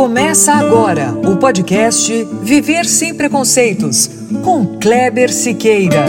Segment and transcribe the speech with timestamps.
[0.00, 4.08] Começa agora o podcast Viver Sem Preconceitos,
[4.42, 6.06] com Kleber Siqueira.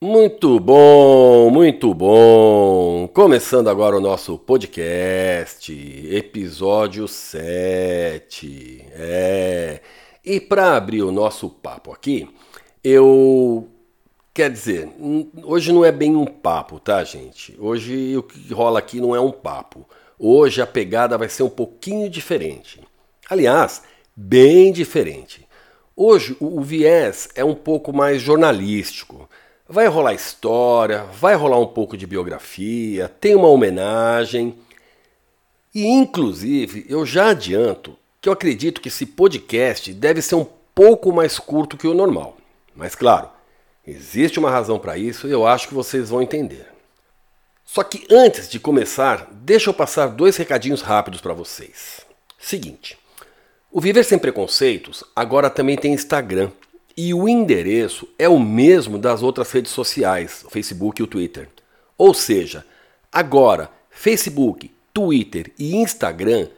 [0.00, 3.08] Muito bom, muito bom.
[3.12, 5.72] Começando agora o nosso podcast,
[6.08, 8.86] episódio 7.
[8.92, 9.80] É.
[10.24, 12.28] E para abrir o nosso papo aqui,
[12.82, 13.68] eu.
[14.34, 14.88] Quer dizer,
[15.44, 17.54] hoje não é bem um papo, tá, gente?
[17.60, 19.86] Hoje o que rola aqui não é um papo.
[20.18, 22.80] Hoje a pegada vai ser um pouquinho diferente.
[23.28, 23.82] Aliás,
[24.16, 25.46] bem diferente.
[25.94, 29.28] Hoje o viés é um pouco mais jornalístico.
[29.68, 34.54] Vai rolar história, vai rolar um pouco de biografia, tem uma homenagem.
[35.74, 41.12] E inclusive, eu já adianto que eu acredito que esse podcast deve ser um pouco
[41.12, 42.36] mais curto que o normal.
[42.74, 43.28] Mas claro,
[43.86, 46.66] existe uma razão para isso e eu acho que vocês vão entender.
[47.64, 52.00] Só que antes de começar, deixa eu passar dois recadinhos rápidos para vocês.
[52.38, 52.98] Seguinte,
[53.70, 56.50] o Viver Sem Preconceitos agora também tem Instagram
[56.96, 61.48] e o endereço é o mesmo das outras redes sociais, o Facebook e o Twitter.
[61.96, 62.66] Ou seja,
[63.10, 66.48] agora Facebook, Twitter e Instagram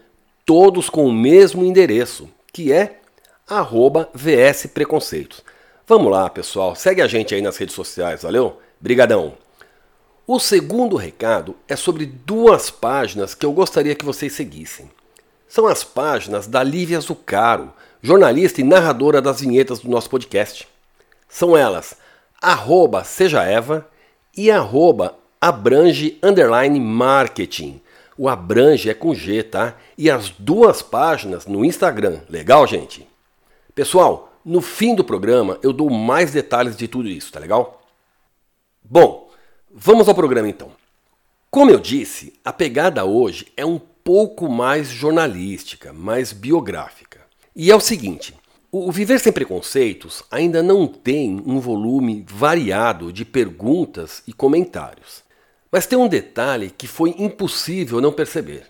[0.44, 3.00] todos com o mesmo endereço, que é
[3.48, 5.42] arroba VS Preconceitos.
[5.86, 6.74] Vamos lá, pessoal.
[6.74, 8.58] Segue a gente aí nas redes sociais, valeu?
[8.80, 9.34] Brigadão.
[10.26, 14.90] O segundo recado é sobre duas páginas que eu gostaria que vocês seguissem.
[15.46, 20.66] São as páginas da Lívia Zucaro, jornalista e narradora das vinhetas do nosso podcast.
[21.28, 21.96] São elas
[22.40, 23.86] arroba Seja Eva
[24.34, 27.82] e arroba Abrange Underline Marketing.
[28.16, 29.76] O Abrange é com G, tá?
[29.98, 32.20] E as duas páginas no Instagram.
[32.30, 33.06] Legal, gente?
[33.74, 37.82] Pessoal, no fim do programa, eu dou mais detalhes de tudo isso, tá legal?
[38.82, 39.30] Bom,
[39.72, 40.70] vamos ao programa então.
[41.50, 47.20] Como eu disse, a pegada hoje é um pouco mais jornalística, mais biográfica.
[47.56, 48.34] E é o seguinte:
[48.70, 55.22] o Viver Sem Preconceitos ainda não tem um volume variado de perguntas e comentários.
[55.70, 58.64] Mas tem um detalhe que foi impossível não perceber.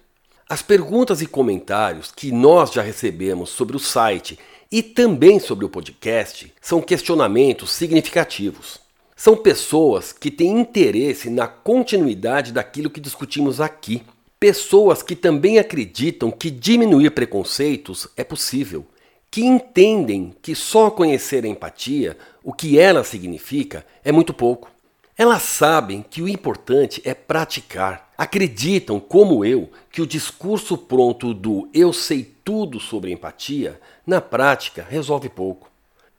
[0.48, 4.38] As perguntas e comentários que nós já recebemos sobre o site
[4.70, 8.80] e também sobre o podcast são questionamentos significativos.
[9.16, 14.02] São pessoas que têm interesse na continuidade daquilo que discutimos aqui.
[14.40, 18.84] Pessoas que também acreditam que diminuir preconceitos é possível,
[19.30, 24.70] que entendem que só conhecer a empatia, o que ela significa, é muito pouco.
[25.16, 28.12] Elas sabem que o importante é praticar.
[28.18, 34.86] Acreditam, como eu, que o discurso pronto do eu sei tudo sobre empatia, na prática,
[34.88, 35.70] resolve pouco.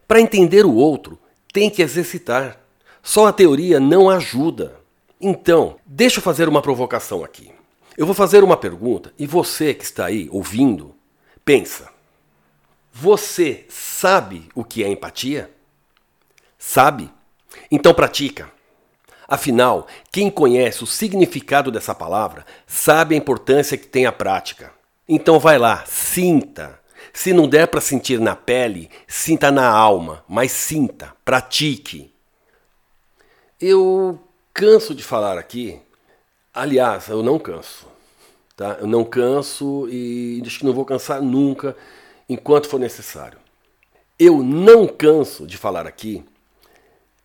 [0.08, 1.20] Para entender o outro,
[1.54, 2.60] tem que exercitar.
[3.04, 4.80] Só a teoria não ajuda.
[5.22, 7.52] Então, deixa eu fazer uma provocação aqui.
[7.98, 10.94] Eu vou fazer uma pergunta e você que está aí ouvindo,
[11.46, 11.90] pensa.
[12.92, 15.52] Você sabe o que é empatia?
[16.58, 17.10] Sabe?
[17.72, 18.52] Então pratica.
[19.28, 24.74] Afinal, quem conhece o significado dessa palavra sabe a importância que tem a prática.
[25.08, 26.80] Então vai lá, sinta.
[27.14, 32.14] Se não der para sentir na pele, sinta na alma, mas sinta, pratique.
[33.60, 34.20] Eu
[34.54, 35.80] canso de falar aqui.
[36.54, 37.88] Aliás, eu não canso.
[38.56, 38.78] Tá?
[38.80, 41.76] Eu não canso e acho que não vou cansar nunca
[42.28, 43.40] enquanto for necessário.
[44.18, 46.24] Eu não canso de falar aqui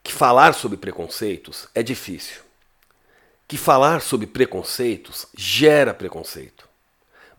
[0.03, 2.43] que falar sobre preconceitos é difícil.
[3.47, 6.70] Que falar sobre preconceitos gera preconceito.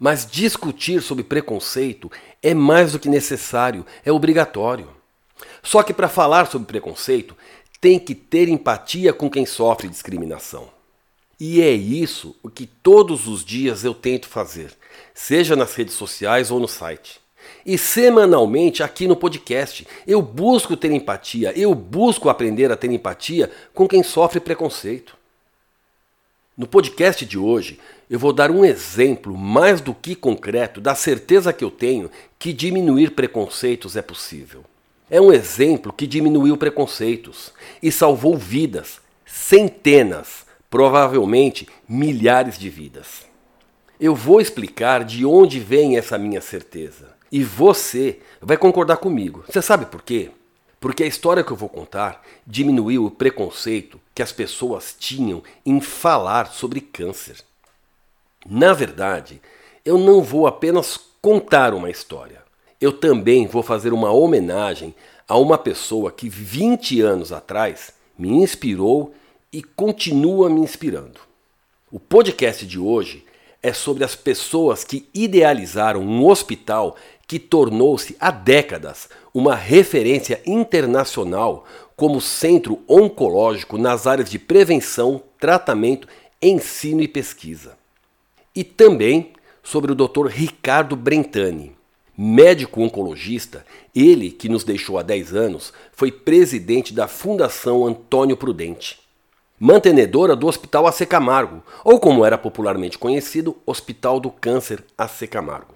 [0.04, 4.90] Mas discutir sobre preconceito é mais do que necessário, é obrigatório.
[5.62, 7.38] Só que para falar sobre preconceito,
[7.80, 10.70] tem que ter empatia com quem sofre discriminação.
[11.40, 14.74] E é isso o que todos os dias eu tento fazer,
[15.14, 17.22] seja nas redes sociais ou no site.
[17.64, 23.52] E semanalmente aqui no podcast eu busco ter empatia, eu busco aprender a ter empatia
[23.72, 25.16] com quem sofre preconceito.
[26.58, 27.80] No podcast de hoje
[28.12, 32.52] eu vou dar um exemplo mais do que concreto da certeza que eu tenho que
[32.52, 34.66] diminuir preconceitos é possível.
[35.10, 43.26] É um exemplo que diminuiu preconceitos e salvou vidas, centenas, provavelmente milhares de vidas.
[43.98, 47.14] Eu vou explicar de onde vem essa minha certeza.
[47.32, 49.46] E você vai concordar comigo.
[49.48, 50.32] Você sabe por quê?
[50.82, 55.80] Porque a história que eu vou contar diminuiu o preconceito que as pessoas tinham em
[55.80, 57.38] falar sobre câncer.
[58.50, 59.42] Na verdade,
[59.86, 62.42] eu não vou apenas contar uma história.
[62.80, 64.96] eu também vou fazer uma homenagem
[65.28, 69.14] a uma pessoa que 20 anos atrás me inspirou
[69.54, 71.20] e continua me inspirando.
[71.92, 73.24] O podcast de hoje
[73.62, 76.96] é sobre as pessoas que idealizaram um hospital
[77.28, 81.66] que tornou-se há décadas uma referência internacional
[81.96, 86.08] como centro oncológico nas áreas de prevenção, tratamento,
[86.42, 87.81] ensino e pesquisa.
[88.56, 89.34] E também
[89.64, 90.28] sobre o Dr.
[90.28, 91.76] Ricardo Brentani,
[92.18, 93.66] médico oncologista,
[93.96, 99.00] ele que nos deixou há 10 anos, foi presidente da Fundação Antônio Prudente,
[99.60, 105.76] mantenedora do Hospital AC Camargo, ou como era popularmente conhecido, Hospital do Câncer AC Camargo.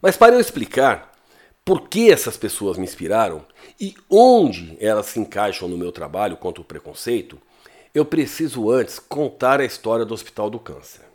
[0.00, 1.12] Mas para eu explicar
[1.64, 3.44] por que essas pessoas me inspiraram
[3.80, 7.38] e onde elas se encaixam no meu trabalho contra o preconceito,
[7.94, 11.13] eu preciso antes contar a história do Hospital do Câncer.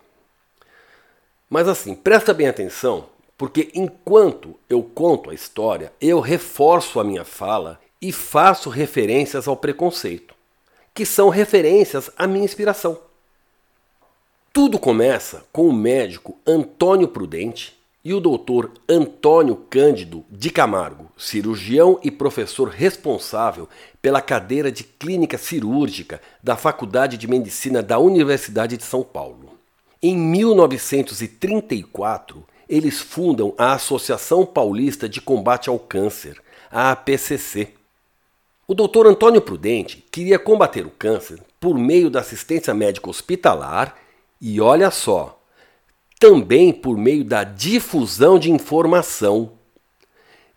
[1.49, 3.07] Mas assim, presta bem atenção,
[3.37, 9.57] porque enquanto eu conto a história, eu reforço a minha fala e faço referências ao
[9.57, 10.35] preconceito,
[10.93, 12.99] que são referências à minha inspiração.
[14.53, 21.99] Tudo começa com o médico Antônio Prudente, e o doutor Antônio Cândido de Camargo, cirurgião
[22.01, 23.67] e professor responsável
[24.01, 29.38] pela cadeira de clínica cirúrgica da Faculdade de Medicina da Universidade de São Paulo.
[30.01, 36.41] Em 1934, eles fundam a Associação Paulista de Combate ao Câncer,
[36.71, 37.73] a APCC.
[38.65, 43.97] O doutor Antônio Prudente queria combater o câncer por meio da assistência médica hospitalar
[44.39, 45.37] e olha só,
[46.17, 49.51] também por meio da difusão de informação.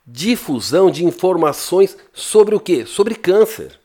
[0.06, 2.87] Difusão de informações sobre o que?
[2.87, 3.77] Sobre câncer.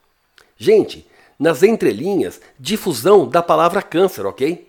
[0.55, 1.07] Gente,
[1.39, 4.66] nas entrelinhas, difusão da palavra câncer, ok?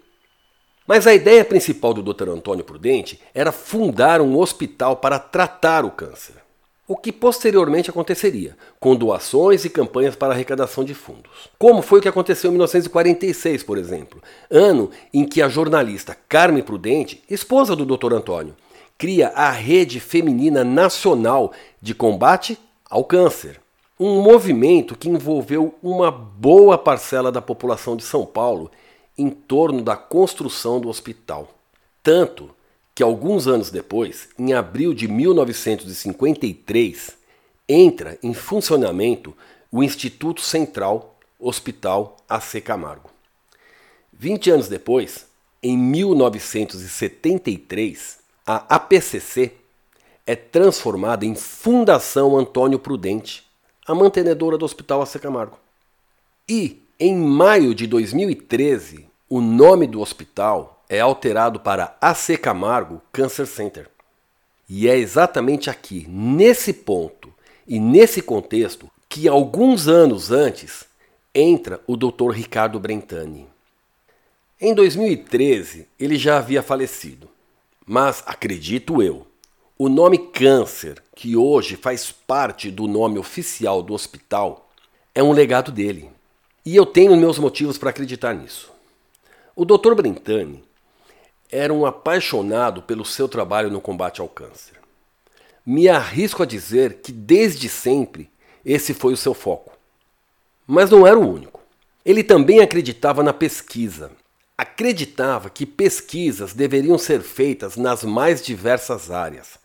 [0.88, 2.30] Mas a ideia principal do Dr.
[2.30, 6.48] Antônio Prudente era fundar um hospital para tratar o câncer
[6.88, 11.50] o que posteriormente aconteceria, com doações e campanhas para arrecadação de fundos.
[11.58, 16.62] Como foi o que aconteceu em 1946, por exemplo, ano em que a jornalista Carmen
[16.62, 18.14] Prudente, esposa do Dr.
[18.14, 18.56] Antônio,
[18.96, 22.58] cria a Rede Feminina Nacional de Combate
[22.88, 23.60] ao Câncer.
[24.00, 28.70] Um movimento que envolveu uma boa parcela da população de São Paulo
[29.18, 31.52] em torno da construção do hospital.
[32.02, 32.56] Tanto
[32.94, 37.18] que alguns anos depois, em abril de 1953,
[37.68, 39.36] entra em funcionamento
[39.70, 43.10] o Instituto Central Hospital AC Camargo.
[44.12, 45.26] 20 anos depois,
[45.62, 49.52] em 1973, a APCC
[50.26, 53.48] é transformada em Fundação Antônio Prudente,
[53.86, 55.58] a mantenedora do Hospital AC Camargo.
[56.48, 63.46] E, em maio de 2013, o nome do hospital é alterado para AC Camargo Cancer
[63.46, 63.90] Center.
[64.66, 67.32] E é exatamente aqui, nesse ponto
[67.66, 70.86] e nesse contexto, que alguns anos antes
[71.34, 72.30] entra o Dr.
[72.30, 73.46] Ricardo Brentani.
[74.58, 77.28] Em 2013, ele já havia falecido,
[77.86, 79.26] mas acredito eu,
[79.78, 84.70] o nome câncer, que hoje faz parte do nome oficial do hospital,
[85.14, 86.10] é um legado dele.
[86.64, 88.77] E eu tenho meus motivos para acreditar nisso.
[89.60, 89.92] O Dr.
[89.92, 90.62] Brentani
[91.50, 94.74] era um apaixonado pelo seu trabalho no combate ao câncer.
[95.66, 98.30] Me arrisco a dizer que desde sempre
[98.64, 99.72] esse foi o seu foco.
[100.64, 101.60] Mas não era o único.
[102.04, 104.12] Ele também acreditava na pesquisa.
[104.56, 109.58] Acreditava que pesquisas deveriam ser feitas nas mais diversas áreas,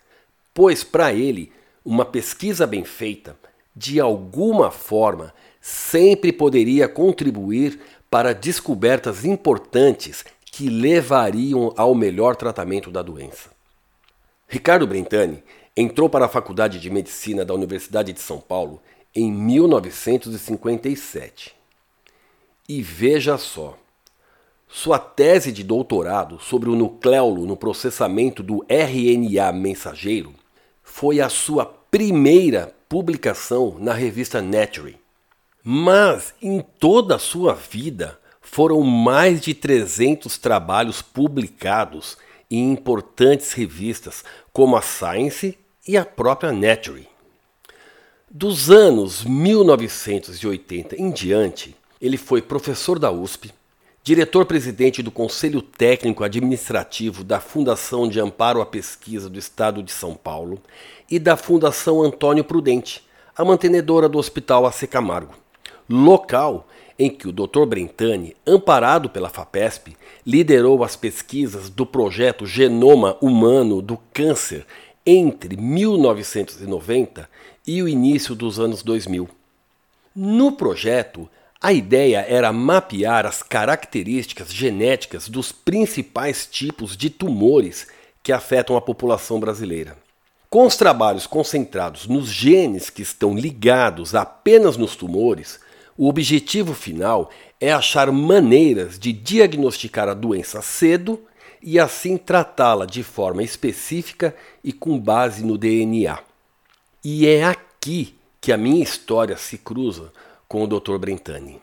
[0.55, 1.51] pois para ele,
[1.85, 3.37] uma pesquisa bem feita,
[3.75, 7.79] de alguma forma, sempre poderia contribuir
[8.13, 13.49] para descobertas importantes que levariam ao melhor tratamento da doença.
[14.47, 15.43] Ricardo Brentani
[15.75, 18.79] entrou para a Faculdade de Medicina da Universidade de São Paulo
[19.15, 21.55] em 1957.
[22.69, 23.75] E veja só,
[24.67, 30.35] sua tese de doutorado sobre o nucleolo no processamento do RNA mensageiro
[30.83, 35.01] foi a sua primeira publicação na revista Nature.
[35.63, 42.17] Mas em toda a sua vida, foram mais de 300 trabalhos publicados
[42.51, 47.07] em importantes revistas como a Science e a própria Nature.
[48.29, 53.51] Dos anos 1980 em diante, ele foi professor da USP,
[54.03, 60.13] diretor-presidente do Conselho Técnico Administrativo da Fundação de Amparo à Pesquisa do Estado de São
[60.13, 60.61] Paulo
[61.09, 65.42] e da Fundação Antônio Prudente, a mantenedora do Hospital AC Camargo,
[65.89, 67.65] local em que o Dr.
[67.65, 74.65] Brentani, amparado pela FAPESP, liderou as pesquisas do projeto Genoma Humano do Câncer
[75.05, 77.29] entre 1990
[77.65, 79.27] e o início dos anos 2000.
[80.15, 81.27] No projeto,
[81.61, 87.87] a ideia era mapear as características genéticas dos principais tipos de tumores
[88.21, 89.97] que afetam a população brasileira.
[90.49, 95.59] Com os trabalhos concentrados nos genes que estão ligados apenas nos tumores,
[95.97, 101.21] o objetivo final é achar maneiras de diagnosticar a doença cedo
[101.61, 106.19] e assim tratá-la de forma específica e com base no DNA.
[107.03, 110.11] E é aqui que a minha história se cruza
[110.47, 110.97] com o Dr.
[110.97, 111.61] Brentani.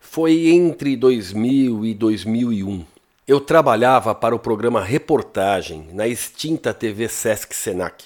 [0.00, 2.84] Foi entre 2000 e 2001.
[3.26, 8.04] Eu trabalhava para o programa Reportagem na extinta TV Sesc Senac.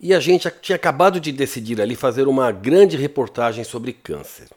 [0.00, 4.48] E a gente tinha acabado de decidir ali fazer uma grande reportagem sobre câncer.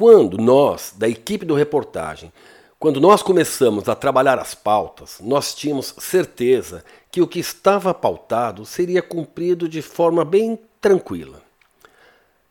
[0.00, 2.32] Quando nós, da equipe do reportagem,
[2.78, 8.64] quando nós começamos a trabalhar as pautas, nós tínhamos certeza que o que estava pautado
[8.64, 11.42] seria cumprido de forma bem tranquila.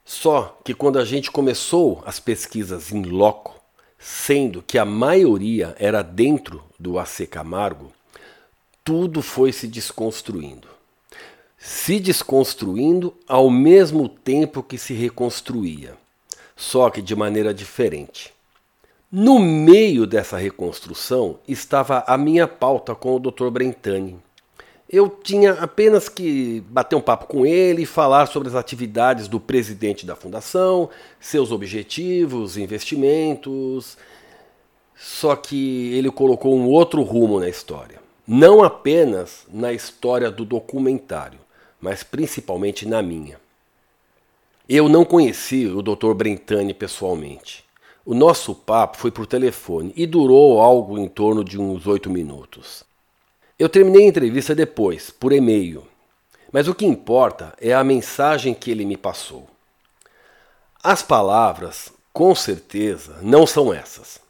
[0.05, 3.59] Só que quando a gente começou as pesquisas em loco,
[3.97, 7.91] sendo que a maioria era dentro do AC Camargo,
[8.83, 10.67] tudo foi se desconstruindo.
[11.57, 15.97] Se desconstruindo ao mesmo tempo que se reconstruía,
[16.59, 18.33] só que de maneira diferente.
[19.09, 23.49] No meio dessa reconstrução estava a minha pauta com o Dr.
[23.49, 24.19] Brentani,
[24.89, 29.39] eu tinha apenas que bater um papo com ele e falar sobre as atividades do
[29.39, 33.97] presidente da fundação, seus objetivos, investimentos.
[34.97, 38.01] Só que ele colocou um outro rumo na história.
[38.27, 41.39] Não apenas na história do documentário,
[41.79, 43.39] mas principalmente na minha.
[44.71, 46.13] Eu não conheci o Dr.
[46.13, 47.65] Brentani pessoalmente.
[48.05, 52.83] O nosso papo foi por telefone e durou algo em torno de uns oito minutos.
[53.57, 55.87] Eu terminei a entrevista depois, por e-mail,
[56.51, 59.49] mas o que importa é a mensagem que ele me passou.
[60.83, 64.21] As palavras, com certeza, não são essas,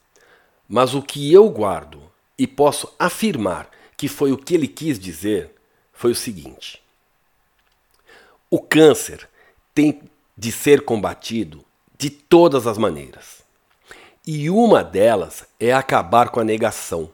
[0.70, 2.02] mas o que eu guardo
[2.38, 5.54] e posso afirmar que foi o que ele quis dizer
[5.92, 6.82] foi o seguinte:
[8.50, 9.28] o câncer
[9.76, 10.02] tem
[10.40, 11.66] de ser combatido
[11.98, 13.44] de todas as maneiras.
[14.26, 17.10] E uma delas é acabar com a negação.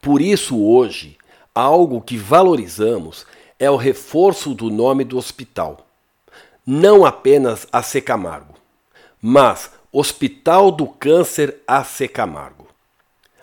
[0.00, 1.18] Por isso, hoje,
[1.52, 3.26] algo que valorizamos
[3.58, 5.88] é o reforço do nome do hospital.
[6.64, 8.54] Não apenas AC Camargo,
[9.20, 12.68] mas Hospital do Câncer AC Camargo.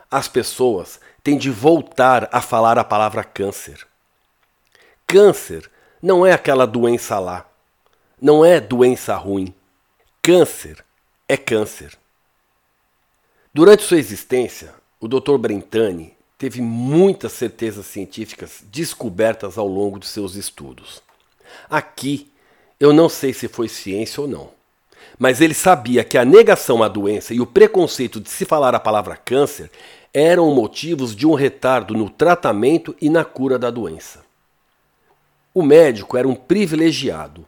[0.10, 3.86] As pessoas têm de voltar a falar a palavra câncer.
[5.06, 5.70] Câncer
[6.02, 7.50] não é aquela doença lá.
[8.24, 9.53] Não é doença ruim.
[10.22, 10.82] Câncer
[11.27, 11.92] é câncer.
[13.53, 15.36] Durante sua existência, o Dr.
[15.38, 21.03] Brentani teve muitas certezas científicas descobertas ao longo de seus estudos.
[21.70, 22.32] Aqui,
[22.80, 24.51] eu não sei se foi ciência ou não,
[25.20, 28.80] mas ele sabia que a negação à doença e o preconceito de se falar a
[28.80, 29.70] palavra câncer
[30.13, 34.24] eram motivos de um retardo no tratamento e na cura da doença.
[35.53, 37.46] O médico era um privilegiado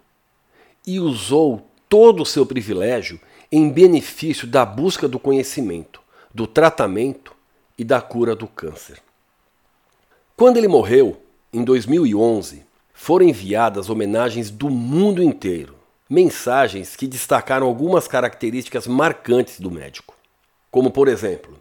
[0.85, 3.19] e usou todo o seu privilégio
[3.51, 6.01] em benefício da busca do conhecimento,
[6.33, 7.33] do tratamento
[7.77, 9.01] e da cura do câncer.
[10.35, 11.21] Quando ele morreu,
[11.53, 15.75] em 2011, foram enviadas homenagens do mundo inteiro,
[16.09, 20.13] mensagens que destacaram algumas características marcantes do médico,
[20.69, 21.57] como por exemplo,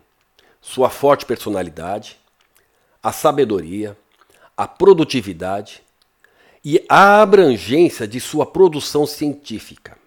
[0.61, 2.19] sua forte personalidade,
[3.01, 3.97] a sabedoria,
[4.57, 5.84] a produtividade
[6.65, 9.99] e a abrangência de sua produção científica,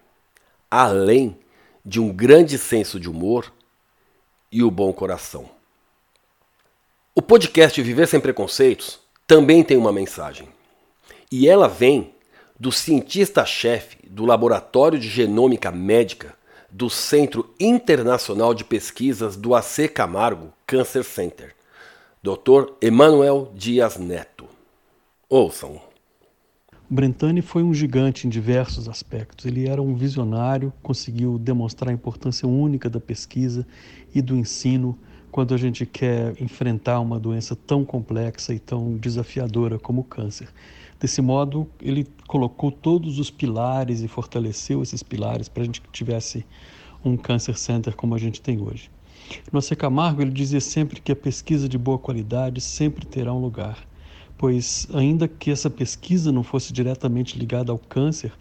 [0.70, 1.38] além
[1.84, 3.52] de um grande senso de humor
[4.50, 5.48] e o bom coração.
[7.14, 10.48] O podcast Viver Sem Preconceitos também tem uma mensagem.
[11.30, 12.14] E ela vem
[12.58, 16.34] do cientista-chefe do Laboratório de Genômica Médica
[16.70, 21.54] do Centro Internacional de Pesquisas do AC Camargo Cancer Center,
[22.22, 22.72] Dr.
[22.82, 24.46] Emanuel Dias Neto.
[25.28, 25.87] Ouçam.
[26.90, 29.44] Brentani foi um gigante em diversos aspectos.
[29.44, 33.66] Ele era um visionário, conseguiu demonstrar a importância única da pesquisa
[34.14, 34.98] e do ensino
[35.30, 40.48] quando a gente quer enfrentar uma doença tão complexa e tão desafiadora como o câncer.
[40.98, 45.90] Desse modo, ele colocou todos os pilares e fortaleceu esses pilares para a gente que
[45.90, 46.46] tivesse
[47.04, 48.90] um Cancer Center como a gente tem hoje.
[49.52, 53.40] No AC Camargo, ele dizia sempre que a pesquisa de boa qualidade sempre terá um
[53.40, 53.86] lugar,
[54.38, 58.32] pois, ainda que essa pesquisa não fosse diretamente ligada ao câncer,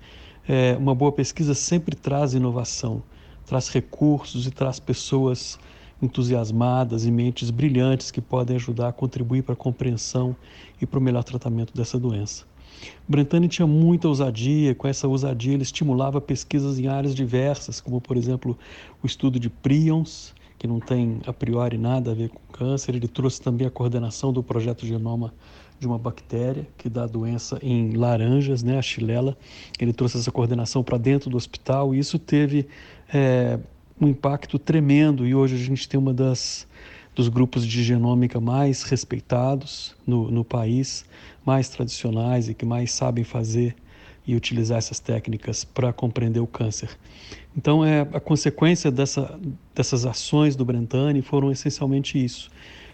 [0.48, 3.02] é, uma boa pesquisa sempre traz inovação,
[3.46, 5.60] traz recursos e traz pessoas
[6.02, 10.36] entusiasmadas e mentes brilhantes que podem ajudar a contribuir para a compreensão
[10.80, 12.46] e para o melhor tratamento dessa doença.
[13.08, 18.16] Brentani tinha muita ousadia, com essa ousadia ele estimulava pesquisas em áreas diversas, como por
[18.16, 18.56] exemplo
[19.02, 22.96] o estudo de prions, que não tem a priori nada a ver com câncer.
[22.96, 25.34] Ele trouxe também a coordenação do projeto Genoma
[25.80, 29.38] de uma bactéria que dá doença em laranjas, né, a xilela.
[29.80, 32.68] Ele trouxe essa coordenação para dentro do hospital e isso teve
[33.14, 33.60] é,
[34.00, 35.26] um impacto tremendo.
[35.26, 36.68] E hoje a gente tem uma das
[37.18, 41.04] dos grupos de genômica mais respeitados no, no país,
[41.44, 43.76] mais tradicionais e que mais sabem fazer
[44.28, 46.90] e utilizar essas técnicas para compreender o câncer.
[47.58, 49.40] Então, é, a consequência dessa,
[49.74, 52.52] dessas ações do Brentani foram essencialmente isso: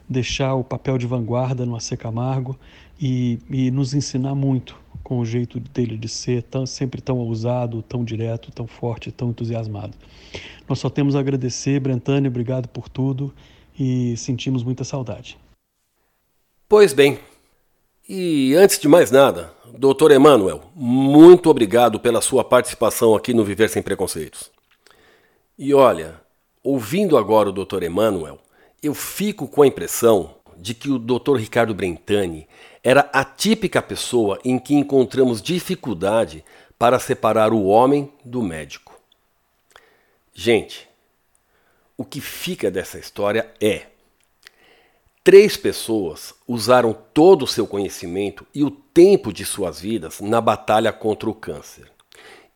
[0.07, 2.57] deixar o papel de vanguarda no AC Camargo
[2.99, 7.81] e, e nos ensinar muito com o jeito dele de ser, tão, sempre tão ousado,
[7.81, 9.93] tão direto, tão forte, tão entusiasmado.
[10.67, 13.33] Nós só temos a agradecer, Brentani, obrigado por tudo
[13.77, 15.37] e sentimos muita saudade.
[16.69, 17.19] Pois bem,
[18.07, 23.69] e antes de mais nada, doutor Emanuel, muito obrigado pela sua participação aqui no Viver
[23.69, 24.51] Sem Preconceitos.
[25.57, 26.19] E olha,
[26.63, 28.39] ouvindo agora o doutor Emanuel,
[28.83, 32.47] eu fico com a impressão de que o doutor Ricardo Brentani
[32.83, 36.43] era a típica pessoa em que encontramos dificuldade
[36.77, 38.99] para separar o homem do médico.
[40.33, 40.89] Gente,
[41.97, 43.87] o que fica dessa história é
[45.23, 50.91] Três pessoas usaram todo o seu conhecimento e o tempo de suas vidas na batalha
[50.91, 51.89] contra o câncer.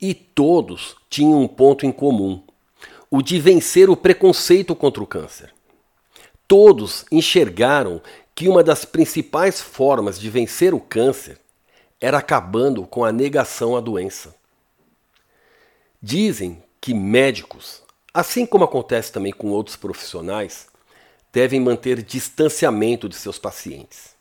[0.01, 2.43] E todos tinham um ponto em comum:
[3.09, 5.53] o de vencer o preconceito contra o câncer.
[6.47, 8.01] Todos enxergaram
[8.33, 11.39] que uma das principais formas de vencer o câncer
[11.99, 14.35] era acabando com a negação à doença.
[16.01, 17.81] Dizem que médicos,
[18.13, 20.67] assim como acontece também com outros profissionais,
[21.33, 24.15] devem manter distanciamento de seus pacientes.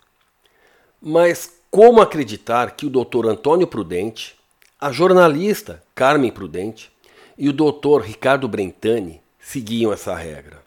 [1.01, 3.29] Mas como acreditar que o Dr.
[3.29, 4.35] Antônio Prudente,
[4.81, 6.91] a jornalista Carmen Prudente
[7.39, 8.01] e o Dr.
[8.03, 10.66] Ricardo Brentani seguiam essa regra?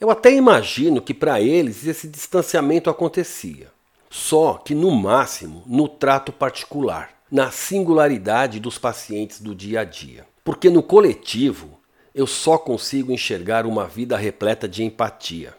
[0.00, 3.70] Eu até imagino que para eles esse distanciamento acontecia,
[4.10, 10.26] só que no máximo no trato particular, na singularidade dos pacientes do dia a dia.
[10.44, 11.78] Porque no coletivo
[12.14, 15.54] eu só consigo enxergar uma vida repleta de empatia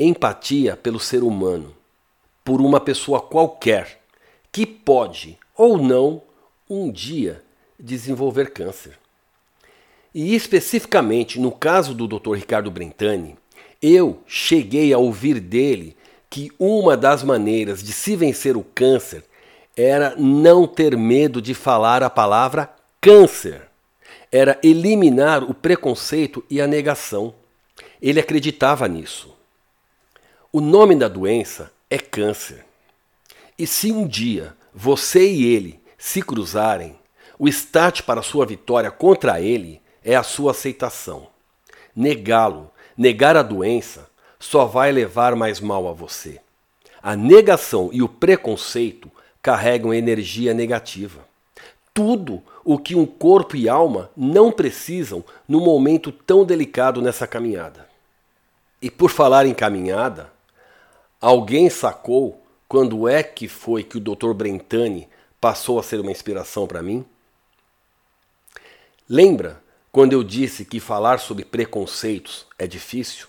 [0.00, 1.76] empatia pelo ser humano,
[2.42, 4.00] por uma pessoa qualquer
[4.50, 6.22] que pode ou não
[6.68, 7.42] um dia
[7.78, 8.98] desenvolver câncer.
[10.14, 12.32] E especificamente no caso do Dr.
[12.34, 13.36] Ricardo Brentani,
[13.82, 15.96] eu cheguei a ouvir dele
[16.28, 19.24] que uma das maneiras de se vencer o câncer
[19.76, 23.62] era não ter medo de falar a palavra câncer.
[24.30, 27.34] Era eliminar o preconceito e a negação.
[28.00, 29.34] Ele acreditava nisso.
[30.52, 32.64] O nome da doença é câncer.
[33.58, 36.96] E se um dia você e ele se cruzarem,
[37.38, 41.28] o start para sua vitória contra ele é a sua aceitação.
[41.94, 44.08] Negá-lo, negar a doença,
[44.38, 46.40] só vai levar mais mal a você.
[47.02, 49.10] A negação e o preconceito
[49.42, 51.20] carregam energia negativa.
[51.94, 57.88] Tudo o que um corpo e alma não precisam num momento tão delicado nessa caminhada.
[58.80, 60.30] E por falar em caminhada,
[61.20, 64.32] Alguém sacou quando é que foi que o Dr.
[64.32, 65.06] Brentani
[65.38, 67.04] passou a ser uma inspiração para mim?
[69.06, 73.26] Lembra quando eu disse que falar sobre preconceitos é difícil?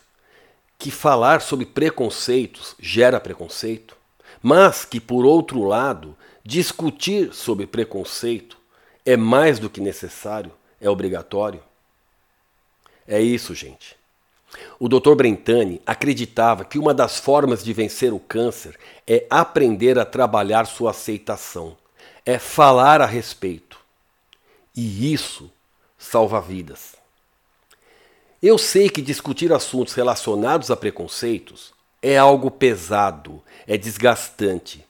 [0.77, 3.95] Que falar sobre preconceitos gera preconceito?
[4.43, 8.57] Mas que, por outro lado, discutir sobre preconceito
[9.05, 11.61] é mais do que necessário, é obrigatório?
[13.07, 13.95] É isso, gente.
[14.79, 15.15] O Dr.
[15.15, 20.91] Brentani acreditava que uma das formas de vencer o câncer é aprender a trabalhar sua
[20.91, 21.75] aceitação,
[22.25, 23.79] é falar a respeito.
[24.75, 25.49] E isso
[26.01, 26.95] salva vidas.
[28.41, 34.83] Eu sei que discutir assuntos relacionados a preconceitos é algo pesado, é desgastante,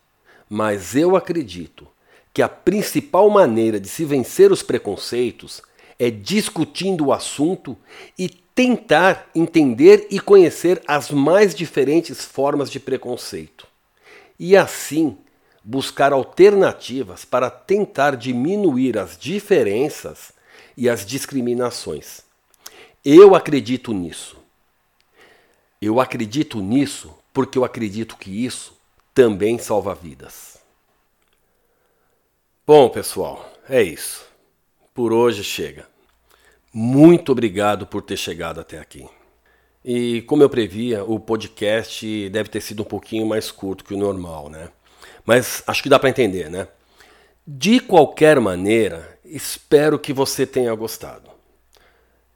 [0.50, 1.86] mas eu acredito
[2.34, 5.62] que a principal maneira de se vencer os preconceitos
[6.00, 7.78] é discutindo o assunto
[8.18, 13.68] e tentar entender e conhecer as mais diferentes formas de preconceito.
[14.40, 15.18] E assim
[15.64, 20.34] buscar alternativas para tentar diminuir as diferenças
[20.76, 22.22] e as discriminações.
[23.04, 24.38] Eu acredito nisso.
[25.82, 28.78] Eu acredito nisso porque eu acredito que isso
[29.14, 30.60] também salva vidas.
[32.66, 34.26] Bom, pessoal, é isso.
[34.94, 35.88] Por hoje chega.
[36.74, 39.08] Muito obrigado por ter chegado até aqui.
[39.84, 43.98] E como eu previa, o podcast deve ter sido um pouquinho mais curto que o
[43.98, 44.70] normal, né?
[45.26, 46.68] Mas acho que dá para entender, né?
[47.54, 51.30] De qualquer maneira, espero que você tenha gostado.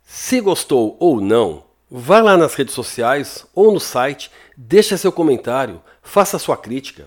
[0.04, 5.82] Se gostou ou não, vá lá nas redes sociais ou no site, deixa seu comentário,
[6.02, 7.06] faça sua crítica.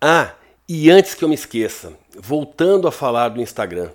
[0.00, 0.34] Ah,
[0.68, 3.92] e antes que eu me esqueça, voltando a falar do Instagram.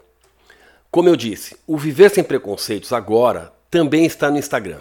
[0.90, 4.80] Como eu disse, o Viver Sem Preconceitos agora também está no Instagram.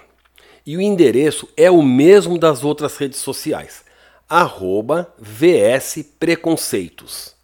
[0.64, 3.84] E o endereço é o mesmo das outras redes sociais,
[4.28, 7.39] arroba VS Preconceitos.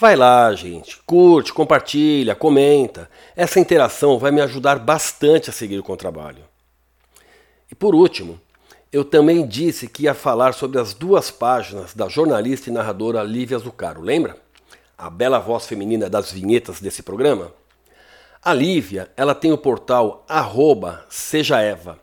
[0.00, 3.10] Vai lá, gente, curte, compartilha, comenta.
[3.36, 6.42] Essa interação vai me ajudar bastante a seguir com o trabalho.
[7.70, 8.40] E por último,
[8.90, 13.58] eu também disse que ia falar sobre as duas páginas da jornalista e narradora Lívia
[13.58, 14.38] Zucaro, lembra?
[14.96, 17.52] A bela voz feminina das vinhetas desse programa.
[18.42, 21.98] A Lívia, ela tem o portal arroba Seja Eva,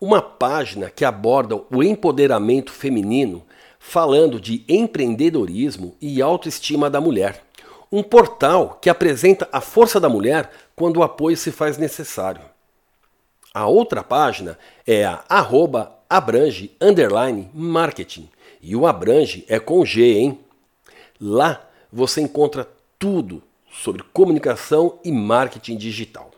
[0.00, 3.46] uma página que aborda o empoderamento feminino
[3.88, 7.44] falando de empreendedorismo e autoestima da mulher.
[7.90, 12.42] Um portal que apresenta a força da mulher quando o apoio se faz necessário.
[13.54, 18.28] A outra página é a arroba abrange underline marketing.
[18.60, 20.40] E o abrange é com G, hein?
[21.20, 22.68] Lá você encontra
[22.98, 26.32] tudo sobre comunicação e marketing digital.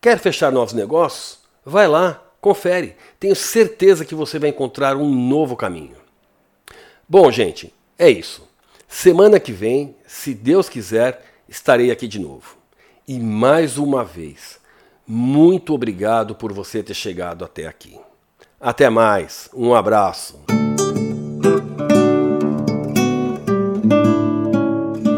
[0.00, 1.40] Quer fechar novos negócios?
[1.66, 2.94] Vai lá, confere.
[3.18, 6.01] Tenho certeza que você vai encontrar um novo caminho.
[7.12, 8.48] Bom, gente, é isso.
[8.88, 12.56] Semana que vem, se Deus quiser, estarei aqui de novo.
[13.06, 14.58] E mais uma vez,
[15.06, 18.00] muito obrigado por você ter chegado até aqui.
[18.58, 20.40] Até mais, um abraço.